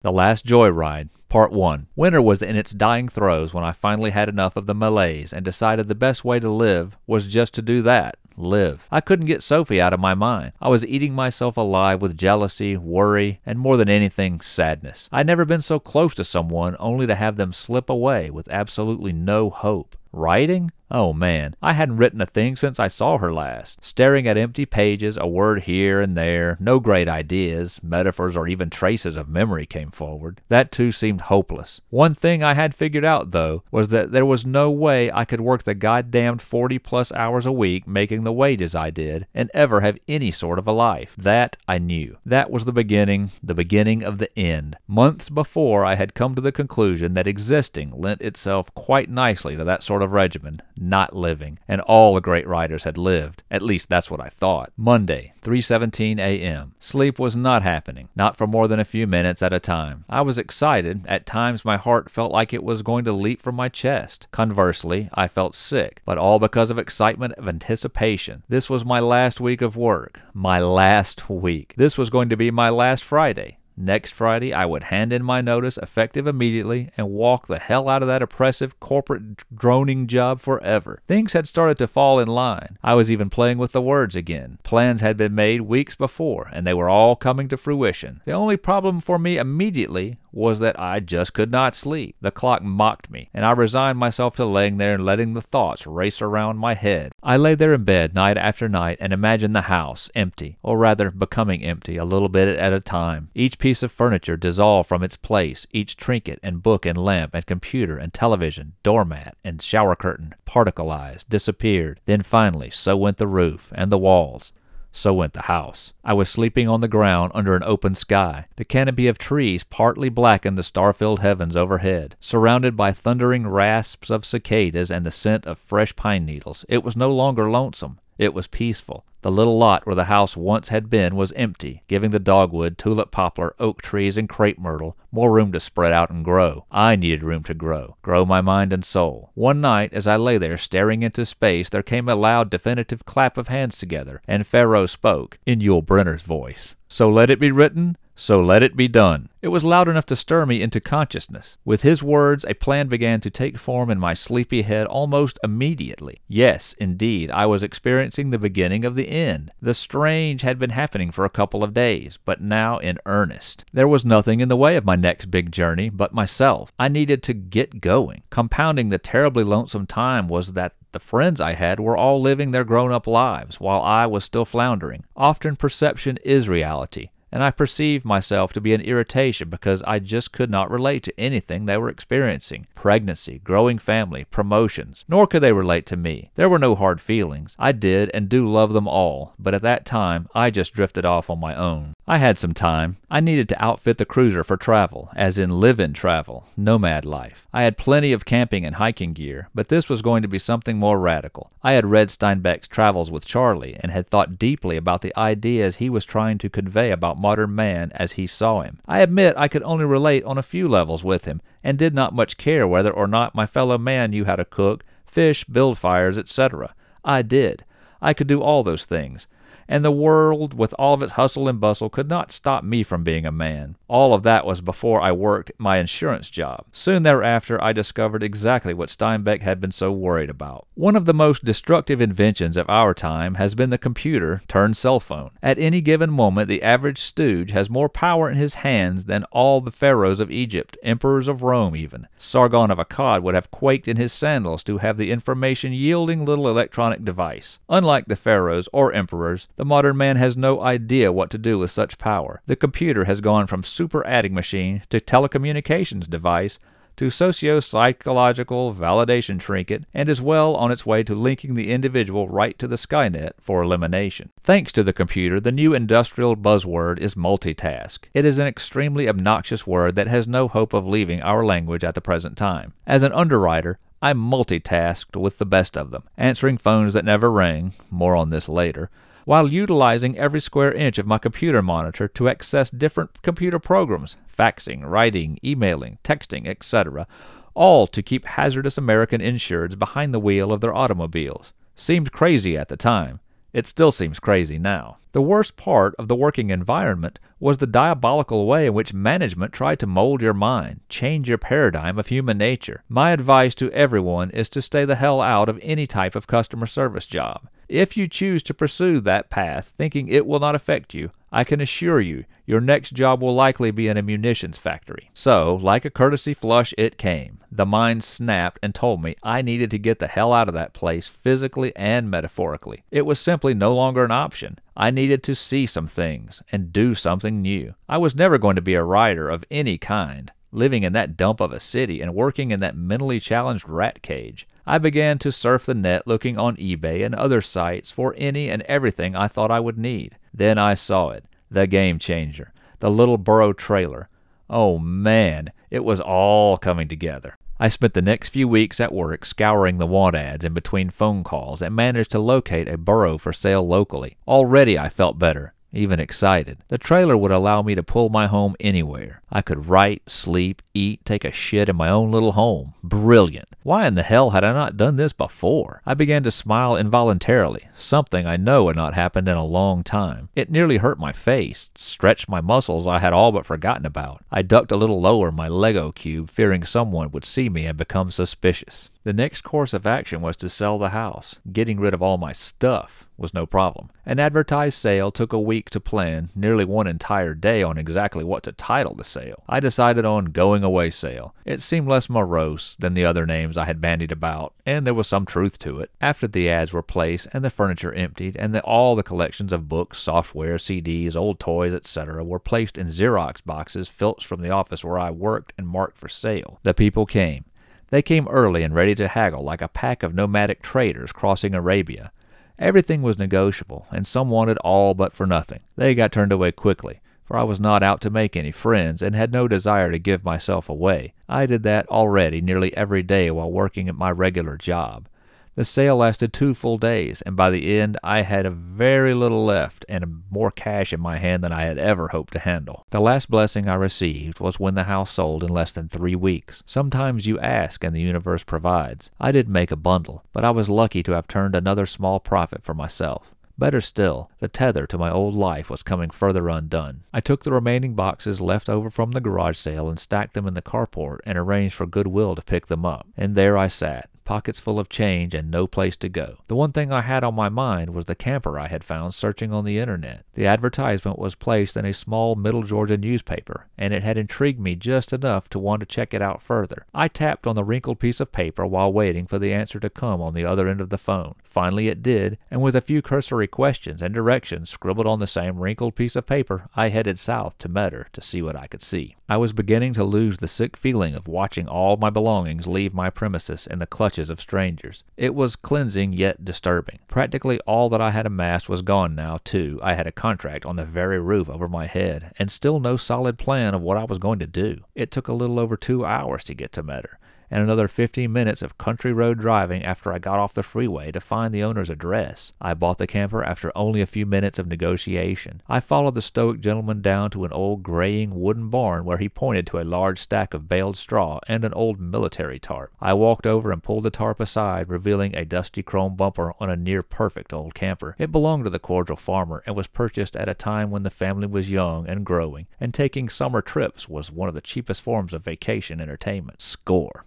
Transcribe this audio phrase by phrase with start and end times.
[0.00, 1.88] The Last Joyride, Part 1.
[1.96, 5.44] Winter was in its dying throes when I finally had enough of the malaise and
[5.44, 8.86] decided the best way to live was just to do that live.
[8.92, 10.52] I couldn't get Sofi out of my mind.
[10.60, 15.08] I was eating myself alive with jealousy, worry, and more than anything, sadness.
[15.10, 19.12] I'd never been so close to someone only to have them slip away with absolutely
[19.12, 19.96] no hope.
[20.12, 20.70] Writing?
[20.90, 23.84] Oh man, I hadn't written a thing since I saw her last.
[23.84, 28.70] Staring at empty pages, a word here and there, no great ideas, metaphors, or even
[28.70, 30.40] traces of memory came forward.
[30.48, 31.82] That too seemed hopeless.
[31.90, 35.42] One thing I had figured out, though, was that there was no way I could
[35.42, 39.82] work the goddamned 40 plus hours a week making the wages I did and ever
[39.82, 41.14] have any sort of a life.
[41.18, 42.16] That I knew.
[42.24, 44.78] That was the beginning, the beginning of the end.
[44.86, 49.64] Months before, I had come to the conclusion that existing lent itself quite nicely to
[49.64, 53.42] that sort of regimen not living, and all the great writers had lived.
[53.50, 54.72] At least that's what I thought.
[54.76, 56.74] Monday, 3:17 a.m.
[56.78, 60.04] Sleep was not happening, not for more than a few minutes at a time.
[60.08, 61.04] I was excited.
[61.06, 64.26] At times my heart felt like it was going to leap from my chest.
[64.30, 68.42] Conversely, I felt sick, but all because of excitement of anticipation.
[68.48, 70.20] This was my last week of work.
[70.32, 71.74] My last week.
[71.76, 73.58] This was going to be my last Friday.
[73.80, 78.02] Next Friday, I would hand in my notice effective immediately and walk the hell out
[78.02, 81.00] of that oppressive corporate droning job forever.
[81.06, 82.76] Things had started to fall in line.
[82.82, 84.58] I was even playing with the words again.
[84.64, 88.20] Plans had been made weeks before, and they were all coming to fruition.
[88.24, 92.16] The only problem for me immediately was that I just could not sleep.
[92.20, 95.86] The clock mocked me, and I resigned myself to laying there and letting the thoughts
[95.86, 97.12] race around my head.
[97.22, 101.10] I lay there in bed night after night and imagined the house empty, or rather
[101.10, 103.30] becoming empty a little bit at a time.
[103.34, 107.46] Each piece of furniture dissolved from its place, each trinket and book and lamp and
[107.46, 112.00] computer and television, doormat and shower curtain, particleized, disappeared.
[112.06, 114.52] Then finally, so went the roof and the walls.
[114.92, 115.92] So went the house.
[116.04, 118.46] I was sleeping on the ground under an open sky.
[118.56, 122.16] The canopy of trees partly blackened the star filled heavens overhead.
[122.20, 126.96] Surrounded by thundering rasps of cicadas and the scent of fresh pine needles, it was
[126.96, 128.00] no longer lonesome.
[128.18, 129.04] It was peaceful.
[129.22, 133.10] The little lot where the house once had been was empty, giving the dogwood, tulip
[133.10, 136.66] poplar, oak trees, and crepe myrtle more room to spread out and grow.
[136.70, 139.32] I needed room to grow, grow my mind and soul.
[139.34, 143.36] One night, as I lay there staring into space, there came a loud, definitive clap
[143.36, 146.76] of hands together, and Pharaoh spoke, in Yul Brynner's voice.
[146.88, 149.28] So let it be written, so let it be done.
[149.40, 151.56] It was loud enough to stir me into consciousness.
[151.64, 156.20] With his words, a plan began to take form in my sleepy head almost immediately.
[156.26, 159.52] Yes, indeed, I was experiencing the beginning of the end.
[159.62, 163.64] The strange had been happening for a couple of days, but now in earnest.
[163.72, 166.72] There was nothing in the way of my next big journey but myself.
[166.76, 168.24] I needed to get going.
[168.30, 172.64] Compounding the terribly lonesome time was that the friends I had were all living their
[172.64, 175.04] grown up lives, while I was still floundering.
[175.14, 180.32] Often perception is reality and I perceived myself to be an irritation because I just
[180.32, 185.04] could not relate to anything they were experiencing pregnancy, growing family, promotions.
[185.08, 186.30] Nor could they relate to me.
[186.36, 187.54] There were no hard feelings.
[187.58, 191.28] I did and do love them all, but at that time I just drifted off
[191.28, 191.94] on my own.
[192.10, 192.96] I had some time.
[193.10, 197.46] I needed to outfit the cruiser for travel, as in live in travel, nomad life.
[197.52, 200.78] I had plenty of camping and hiking gear, but this was going to be something
[200.78, 201.50] more radical.
[201.62, 205.90] I had read Steinbeck's Travels with Charley and had thought deeply about the ideas he
[205.90, 208.78] was trying to convey about modern man as he saw him.
[208.88, 212.14] I admit I could only relate on a few levels with him, and did not
[212.14, 216.16] much care whether or not my fellow man knew how to cook, fish, build fires,
[216.16, 216.74] etc.
[217.04, 217.66] I did.
[218.00, 219.26] I could do all those things
[219.68, 223.04] and the world, with all of its hustle and bustle, could not stop me from
[223.04, 223.76] being a man.
[223.86, 226.64] All of that was before I worked my insurance job.
[226.72, 230.66] Soon thereafter, I discovered exactly what Steinbeck had been so worried about.
[230.74, 235.00] One of the most destructive inventions of our time has been the computer turned cell
[235.00, 235.30] phone.
[235.42, 239.60] At any given moment, the average stooge has more power in his hands than all
[239.60, 242.06] the pharaohs of Egypt, emperors of Rome, even.
[242.16, 246.48] Sargon of Akkad would have quaked in his sandals to have the information yielding little
[246.48, 247.58] electronic device.
[247.68, 251.70] Unlike the pharaohs or emperors, the modern man has no idea what to do with
[251.70, 252.40] such power.
[252.46, 256.60] The computer has gone from super adding machine to telecommunications device
[256.96, 262.56] to socio-psychological validation trinket and is well on its way to linking the individual right
[262.60, 264.30] to the Skynet for elimination.
[264.44, 267.98] Thanks to the computer, the new industrial buzzword is multitask.
[268.14, 271.96] It is an extremely obnoxious word that has no hope of leaving our language at
[271.96, 272.74] the present time.
[272.86, 277.72] As an underwriter, I multitasked with the best of them, answering phones that never rang,
[277.90, 278.90] more on this later,
[279.28, 284.82] while utilizing every square inch of my computer monitor to access different computer programs, faxing,
[284.82, 287.06] writing, emailing, texting, etc.,
[287.52, 291.52] all to keep hazardous American insureds behind the wheel of their automobiles.
[291.74, 293.20] Seemed crazy at the time.
[293.52, 294.96] It still seems crazy now.
[295.12, 299.78] The worst part of the working environment was the diabolical way in which management tried
[299.80, 302.82] to mold your mind, change your paradigm of human nature.
[302.88, 306.64] My advice to everyone is to stay the hell out of any type of customer
[306.66, 307.46] service job.
[307.68, 311.60] If you choose to pursue that path thinking it will not affect you, I can
[311.60, 315.10] assure you your next job will likely be in a munitions factory.
[315.12, 317.40] So, like a courtesy flush, it came.
[317.52, 320.72] The mind snapped and told me I needed to get the hell out of that
[320.72, 322.84] place physically and metaphorically.
[322.90, 324.58] It was simply no longer an option.
[324.74, 327.74] I needed to see some things and do something new.
[327.86, 331.40] I was never going to be a writer of any kind, living in that dump
[331.40, 334.46] of a city and working in that mentally challenged rat cage.
[334.66, 338.62] I began to surf the net looking on eBay and other sites for any and
[338.62, 340.16] everything I thought I would need.
[340.32, 344.08] Then I saw it the game changer, the little burro trailer.
[344.50, 347.38] Oh man, it was all coming together.
[347.58, 351.24] I spent the next few weeks at work scouring the want ads in between phone
[351.24, 354.16] calls and managed to locate a burro for sale locally.
[354.28, 356.58] Already I felt better even excited.
[356.68, 359.22] The trailer would allow me to pull my home anywhere.
[359.30, 362.74] I could write, sleep, eat, take a shit in my own little home.
[362.82, 363.48] Brilliant.
[363.62, 365.82] Why in the hell had I not done this before?
[365.84, 370.30] I began to smile involuntarily, something I know had not happened in a long time.
[370.34, 374.24] It nearly hurt my face, stretched my muscles I had all but forgotten about.
[374.30, 378.10] I ducked a little lower my Lego cube, fearing someone would see me and become
[378.10, 378.88] suspicious.
[379.04, 381.36] The next course of action was to sell the house.
[381.52, 383.90] Getting rid of all my stuff was no problem.
[384.06, 388.42] An advertised sale took a week to plan, nearly one entire day on exactly what
[388.44, 389.17] to title the sale.
[389.48, 391.34] I decided on going away sale.
[391.44, 395.06] It seemed less morose than the other names I had bandied about, and there was
[395.06, 395.90] some truth to it.
[396.00, 399.68] After the ads were placed and the furniture emptied, and the, all the collections of
[399.68, 404.84] books, software, CDs, old toys, etc., were placed in Xerox boxes filched from the office
[404.84, 407.44] where I worked and marked for sale, the people came.
[407.90, 412.12] They came early and ready to haggle like a pack of nomadic traders crossing Arabia.
[412.58, 415.60] Everything was negotiable, and some wanted all but for nothing.
[415.76, 419.14] They got turned away quickly, for I was not out to make any friends and
[419.14, 421.12] had no desire to give myself away.
[421.28, 425.08] I did that already nearly every day while working at my regular job.
[425.54, 429.44] The sale lasted two full days, and by the end I had a very little
[429.44, 432.86] left and more cash in my hand than I had ever hoped to handle.
[432.90, 436.62] The last blessing I received was when the house sold in less than three weeks.
[436.64, 439.10] Sometimes you ask and the universe provides.
[439.20, 442.62] I didn't make a bundle, but I was lucky to have turned another small profit
[442.62, 443.34] for myself.
[443.58, 447.02] Better still, the tether to my old life was coming further undone.
[447.12, 450.54] I took the remaining boxes left over from the garage sale and stacked them in
[450.54, 453.08] the carport and arranged for Goodwill to pick them up.
[453.16, 456.36] And there I sat, pockets full of change, and no place to go.
[456.48, 459.54] The one thing I had on my mind was the camper I had found searching
[459.54, 460.26] on the internet.
[460.34, 464.74] The advertisement was placed in a small Middle Georgia newspaper, and it had intrigued me
[464.74, 466.84] just enough to want to check it out further.
[466.92, 470.20] I tapped on the wrinkled piece of paper while waiting for the answer to come
[470.20, 471.36] on the other end of the phone.
[471.42, 475.58] Finally it did, and with a few cursory questions and directions scribbled on the same
[475.58, 479.16] wrinkled piece of paper, I headed south to Metter to see what I could see.
[479.30, 483.08] I was beginning to lose the sick feeling of watching all my belongings leave my
[483.08, 485.04] premises in the clutches of strangers.
[485.16, 486.98] It was cleansing yet disturbing.
[487.06, 489.78] Practically all that I had amassed was gone now, too.
[489.82, 493.38] I had a contract on the very roof over my head, and still no solid
[493.38, 494.82] plan of what I was going to do.
[494.94, 497.18] It took a little over two hours to get to Metter
[497.50, 501.20] and another 15 minutes of country road driving after I got off the freeway to
[501.20, 502.52] find the owner's address.
[502.60, 505.62] I bought the camper after only a few minutes of negotiation.
[505.68, 509.66] I followed the stoic gentleman down to an old graying wooden barn where he pointed
[509.68, 512.92] to a large stack of baled straw and an old military tarp.
[513.00, 516.76] I walked over and pulled the tarp aside, revealing a dusty chrome bumper on a
[516.76, 518.14] near perfect old camper.
[518.18, 521.46] It belonged to the cordial farmer and was purchased at a time when the family
[521.46, 525.44] was young and growing, and taking summer trips was one of the cheapest forms of
[525.44, 526.60] vacation entertainment.
[526.60, 527.12] Score.